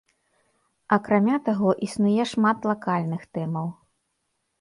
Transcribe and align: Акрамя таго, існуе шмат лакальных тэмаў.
Акрамя 0.95 1.35
таго, 1.49 1.69
існуе 1.87 2.23
шмат 2.31 2.57
лакальных 2.71 3.21
тэмаў. 3.39 3.67